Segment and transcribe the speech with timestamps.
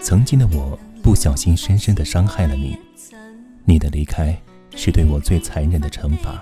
[0.00, 2.78] 曾经的我不小心深深的伤害了你，
[3.64, 4.36] 你的离开
[4.76, 6.40] 是对我最残忍的惩罚。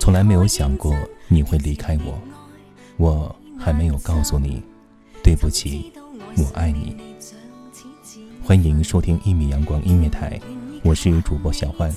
[0.00, 0.92] 从来没有想过
[1.28, 2.20] 你会离开我，
[2.96, 4.60] 我还没有告诉你，
[5.22, 5.92] 对不起，
[6.36, 6.96] 我爱你。
[8.42, 10.40] 欢迎收听一米阳光音乐台，
[10.82, 11.94] 我是主播小欢。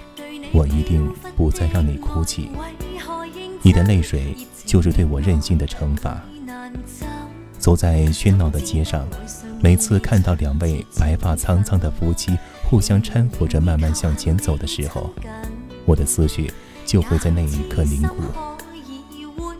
[0.53, 2.49] 我一定不再让你哭泣，
[3.61, 4.35] 你的泪水
[4.65, 6.21] 就是对我任性的惩罚。
[7.57, 9.07] 走在喧闹的街上，
[9.61, 12.37] 每次看到两位白发苍苍的夫妻
[12.69, 15.09] 互相搀扶着慢慢向前走的时候，
[15.85, 16.51] 我的思绪
[16.85, 18.15] 就会在那一刻凝固，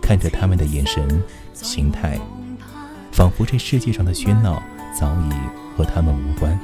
[0.02, 1.08] 看着他们的眼神、
[1.53, 2.19] 形态，
[3.13, 4.62] 仿佛这世界上的喧闹
[5.00, 6.59] 早已和他们无关。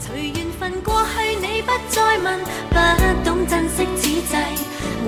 [0.00, 3.01] 随缘分过去，你不再问。
[3.46, 4.36] 珍惜此际，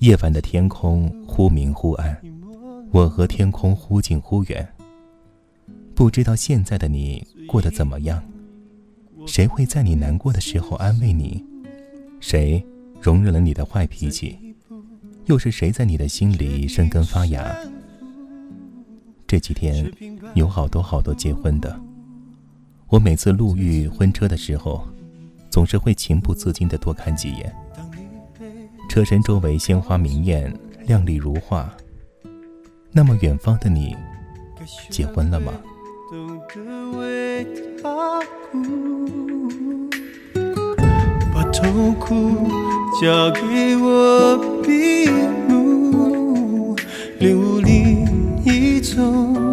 [0.00, 2.16] 夜晚的天空忽明忽暗，
[2.92, 4.66] 我和天空忽近忽远。
[5.94, 8.22] 不知道现在的你过得怎么样？
[9.26, 11.44] 谁会在你难过的时候安慰你？
[12.20, 12.64] 谁
[13.00, 14.38] 容忍了你的坏脾气？
[15.24, 17.56] 又是谁在你的心里生根发芽？
[19.26, 19.90] 这几天
[20.34, 21.80] 有好多好多结婚的。
[22.88, 24.86] 我每次路遇婚车的时候，
[25.50, 27.52] 总是会情不自禁地多看几眼。
[28.88, 30.52] 车身周围鲜花明艳，
[30.86, 31.72] 靓丽如画。
[32.92, 33.96] 那么远方的你，
[34.88, 35.52] 结婚了吗？
[41.34, 42.30] 把痛苦
[43.02, 45.06] 交给我，比
[45.52, 46.76] 路
[47.18, 49.45] 领悟另一种。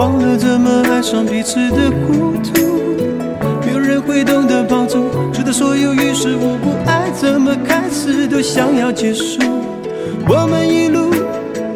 [0.00, 2.80] 忘了怎么爱上彼此的孤独，
[3.66, 9.38] 没有人会懂得帮助，直到所有于事无补，爱怎么开始都想要结束，
[10.26, 11.10] 我们一路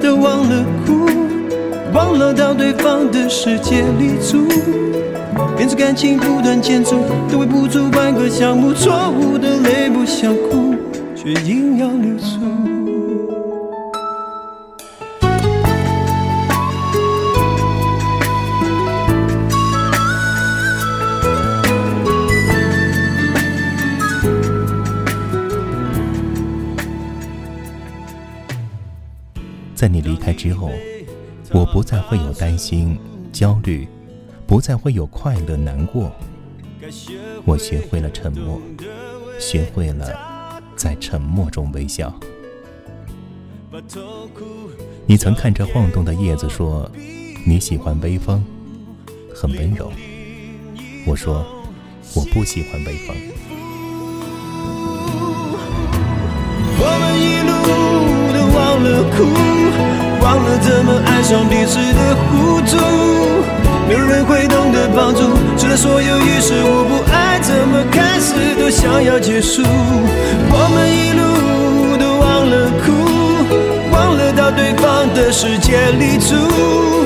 [0.00, 1.04] 都忘了哭，
[1.92, 4.38] 忘了到对方的世界里住，
[5.58, 6.92] 明着感情不断迁就，
[7.30, 10.74] 都为不住半个项目，错误的泪不想哭，
[11.14, 12.63] 却硬要留住。
[29.84, 30.70] 在你离开之后，
[31.52, 32.98] 我不再会有担心、
[33.34, 33.86] 焦虑，
[34.46, 36.10] 不再会有快乐、难过。
[37.44, 38.58] 我学会了沉默，
[39.38, 40.08] 学会了
[40.74, 42.10] 在沉默中微笑。
[45.04, 46.90] 你曾看着晃动的叶子说
[47.44, 48.42] ：“你喜欢微风，
[49.34, 49.92] 很温柔。”
[51.06, 51.44] 我说
[52.16, 53.14] ：“我不喜欢微风。”
[59.16, 59.22] 哭，
[60.20, 62.76] 忘了怎么爱上彼此的糊涂，
[63.88, 65.20] 没有人会懂得帮助，
[65.56, 67.04] 除了所有于事无补。
[67.12, 69.62] 爱怎么开始，都想要结束。
[69.62, 77.04] 我们一路都忘了哭，忘了到对方的世界里住。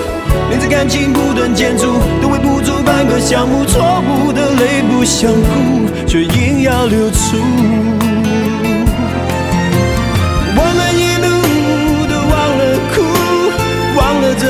[0.51, 3.65] 连次感情不断建筑，都会不足半个项目。
[3.67, 8.08] 错误的泪不想哭，却硬要流出。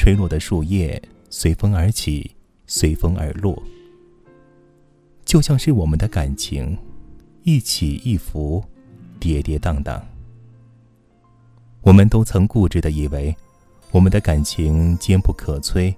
[0.00, 2.34] 吹落的树叶随风而起，
[2.66, 3.62] 随风而落，
[5.26, 6.74] 就像是我们的感情，
[7.42, 8.64] 一起一伏，
[9.18, 10.00] 跌跌宕宕。
[11.82, 13.36] 我们都曾固执的以为，
[13.90, 15.94] 我们的感情坚不可摧，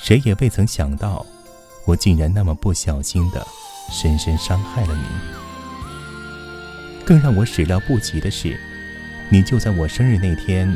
[0.00, 1.24] 谁也未曾想到，
[1.84, 3.46] 我竟然那么不小心的，
[3.92, 5.02] 深深伤害了你。
[7.04, 8.58] 更让我始料不及的是，
[9.30, 10.74] 你就在我生日那天，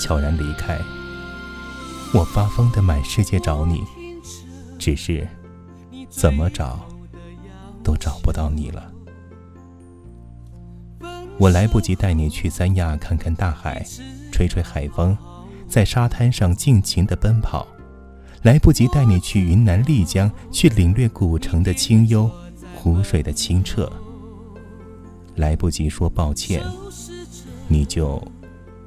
[0.00, 0.76] 悄然离开。
[2.14, 3.82] 我发疯的满世界找你，
[4.78, 5.26] 只是
[6.10, 6.78] 怎么找
[7.82, 8.92] 都找不到你了。
[11.38, 13.82] 我来不及带你去三亚看看大海，
[14.30, 15.16] 吹吹海风，
[15.66, 17.66] 在沙滩上尽情的奔跑；
[18.42, 22.30] 来不及带你去云南丽江，去领略古城的清幽、
[22.74, 23.86] 湖水的清澈；
[25.36, 26.62] 来不及说抱歉，
[27.68, 28.22] 你就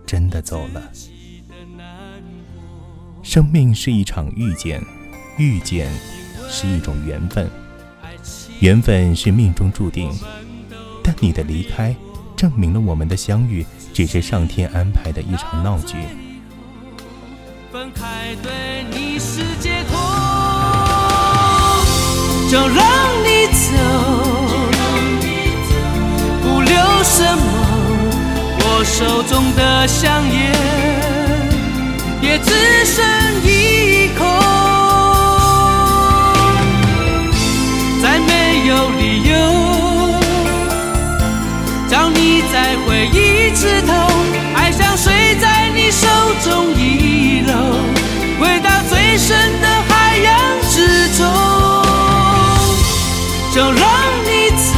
[0.06, 0.92] 真的走了。
[3.26, 4.80] 生命是一场遇见，
[5.38, 5.90] 遇见
[6.48, 7.50] 是一种缘分，
[8.60, 10.14] 缘分是命中注定，
[11.04, 11.94] 但你的离开，
[12.38, 15.96] 证明了我们的相遇只是上天安排的一场闹剧。
[17.72, 20.00] 分开对你是解脱，
[22.48, 23.72] 就让你走，
[26.44, 27.56] 不留什么，
[28.60, 30.95] 我手中的香烟。
[32.26, 32.52] 也只
[32.86, 33.06] 剩
[33.46, 34.24] 一口，
[38.02, 39.36] 再没有理由
[41.88, 43.94] 找你再回一次头，
[44.56, 46.08] 爱像水在你手
[46.44, 47.74] 中遗漏，
[48.42, 51.28] 回到最深的海洋之中。
[53.54, 53.86] 就让
[54.26, 54.74] 你走，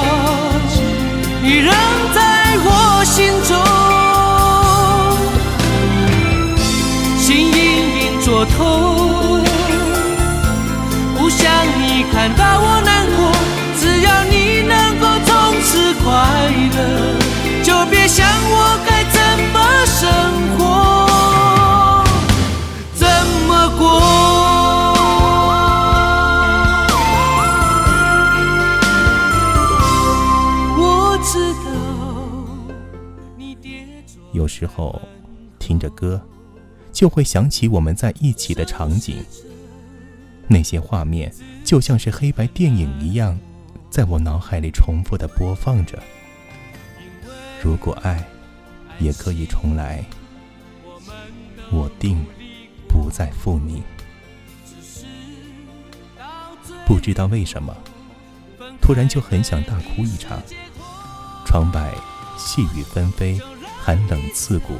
[35.82, 36.20] 的歌，
[36.92, 39.16] 就会想起我们在一起的场景，
[40.46, 41.32] 那些画面
[41.64, 43.36] 就像是黑白电影一样，
[43.90, 45.98] 在我脑海里重复的播放着。
[47.60, 48.24] 如果爱，
[49.00, 50.04] 也可以重来，
[51.72, 52.24] 我定
[52.88, 53.82] 不再负你。
[56.86, 57.74] 不知道为什么，
[58.80, 60.40] 突然就很想大哭一场。
[61.44, 61.92] 窗外
[62.38, 63.38] 细雨纷飞，
[63.82, 64.74] 寒冷刺骨。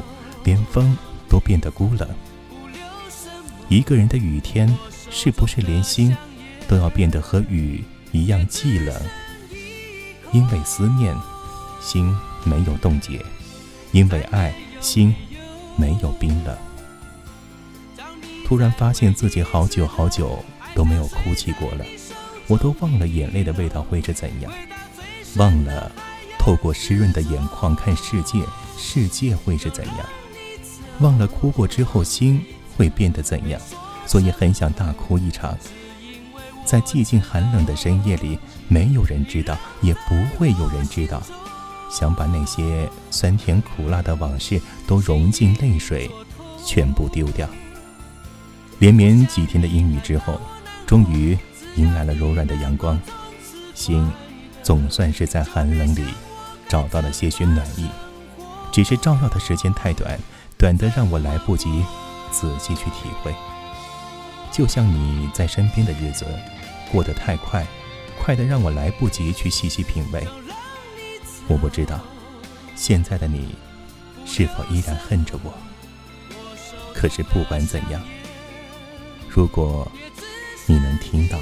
[0.44, 0.96] 连风
[1.28, 2.08] 都变得孤冷，
[3.68, 4.68] 一个人的雨天
[5.10, 6.14] 是不是连心
[6.68, 8.94] 都要变得和雨一样寂冷？
[10.32, 11.14] 因为思念，
[11.80, 13.18] 心没有冻结；
[13.92, 15.14] 因为爱，心
[15.76, 16.56] 没有冰冷。
[18.44, 20.44] 突然发现自己好久好久
[20.74, 21.84] 都没有哭泣过了，
[22.48, 24.52] 我都忘了眼泪的味道会是怎样，
[25.36, 25.90] 忘了
[26.38, 28.40] 透过湿润的眼眶看世界，
[28.76, 29.96] 世界会是怎样。
[31.00, 32.40] 忘了哭过之后心
[32.76, 33.60] 会变得怎样，
[34.06, 35.56] 所以很想大哭一场，
[36.64, 41.22] 在寂静寒冷的深夜里，没有人知道，也不会有人知道。
[41.90, 46.10] 想把那些酸甜苦辣的往事都融进泪水，
[46.64, 47.46] 全部丢掉。
[48.78, 50.40] 连绵几天的阴雨之后，
[50.86, 51.36] 终于
[51.76, 52.98] 迎来了柔软的阳光，
[53.74, 54.10] 心
[54.62, 56.04] 总算是在寒冷里
[56.66, 57.86] 找到了些许暖意，
[58.72, 60.18] 只是照耀的时间太短。
[60.62, 61.84] 短的让我来不及
[62.30, 63.34] 仔细去体会，
[64.52, 66.24] 就像你在身边的日子
[66.92, 67.66] 过得太快，
[68.16, 70.24] 快的让我来不及去细细品味。
[71.48, 71.98] 我不知道
[72.76, 73.56] 现在的你
[74.24, 75.52] 是否依然恨着我，
[76.94, 78.00] 可是不管怎样，
[79.28, 79.90] 如果
[80.66, 81.36] 你能听到，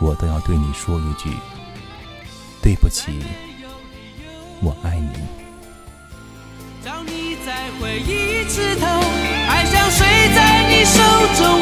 [0.00, 1.30] 我都要对你说一句：
[2.62, 3.20] 对不起，
[4.62, 5.43] 我爱你。
[6.84, 8.84] 想你在回忆次头，
[9.48, 11.00] 还想睡在你手
[11.42, 11.53] 中。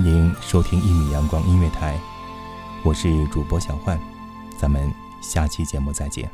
[0.00, 2.00] 欢迎收听一米阳光音乐台，
[2.84, 3.98] 我是主播小焕，
[4.56, 4.88] 咱们
[5.20, 6.30] 下期节目再见。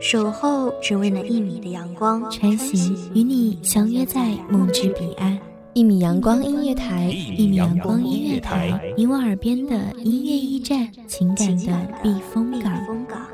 [0.00, 5.36] 守候只为那一米的阳光，前行与你相约在梦之彼岸。
[5.72, 13.33] 一米阳光音乐台，一米阳光音乐台，你我耳边的音乐驿站，情感的避风港。